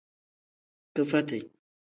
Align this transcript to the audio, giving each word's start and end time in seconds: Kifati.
Kifati. 0.93 1.39